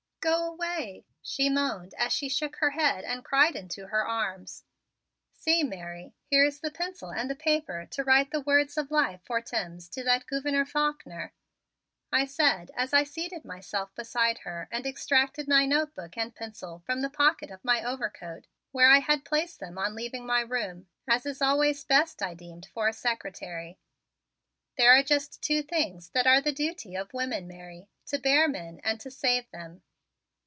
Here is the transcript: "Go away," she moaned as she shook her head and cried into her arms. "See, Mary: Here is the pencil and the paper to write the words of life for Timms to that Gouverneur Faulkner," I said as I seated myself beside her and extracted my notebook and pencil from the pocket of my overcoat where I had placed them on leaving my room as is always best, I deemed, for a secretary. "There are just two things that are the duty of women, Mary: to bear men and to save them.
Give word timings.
"Go 0.23 0.45
away," 0.53 1.03
she 1.23 1.49
moaned 1.49 1.95
as 1.97 2.13
she 2.13 2.29
shook 2.29 2.57
her 2.57 2.69
head 2.69 3.03
and 3.03 3.25
cried 3.25 3.55
into 3.55 3.87
her 3.87 4.07
arms. 4.07 4.63
"See, 5.33 5.63
Mary: 5.63 6.13
Here 6.27 6.45
is 6.45 6.59
the 6.59 6.69
pencil 6.69 7.09
and 7.09 7.27
the 7.27 7.33
paper 7.33 7.87
to 7.87 8.03
write 8.03 8.29
the 8.29 8.39
words 8.41 8.77
of 8.77 8.91
life 8.91 9.21
for 9.25 9.41
Timms 9.41 9.89
to 9.89 10.03
that 10.03 10.27
Gouverneur 10.27 10.63
Faulkner," 10.65 11.33
I 12.11 12.25
said 12.25 12.69
as 12.75 12.93
I 12.93 13.03
seated 13.03 13.43
myself 13.45 13.95
beside 13.95 14.37
her 14.39 14.67
and 14.71 14.85
extracted 14.85 15.47
my 15.47 15.65
notebook 15.65 16.15
and 16.15 16.35
pencil 16.35 16.83
from 16.85 17.01
the 17.01 17.09
pocket 17.09 17.49
of 17.49 17.65
my 17.65 17.83
overcoat 17.83 18.45
where 18.71 18.91
I 18.91 18.99
had 18.99 19.25
placed 19.25 19.59
them 19.59 19.79
on 19.79 19.95
leaving 19.95 20.27
my 20.27 20.41
room 20.41 20.87
as 21.07 21.25
is 21.25 21.41
always 21.41 21.83
best, 21.83 22.21
I 22.21 22.35
deemed, 22.35 22.67
for 22.75 22.87
a 22.87 22.93
secretary. 22.93 23.79
"There 24.77 24.95
are 24.95 25.01
just 25.01 25.41
two 25.41 25.63
things 25.63 26.09
that 26.11 26.27
are 26.27 26.41
the 26.41 26.51
duty 26.51 26.95
of 26.95 27.11
women, 27.11 27.47
Mary: 27.47 27.89
to 28.05 28.19
bear 28.19 28.47
men 28.47 28.79
and 28.83 28.99
to 28.99 29.09
save 29.09 29.49
them. 29.49 29.81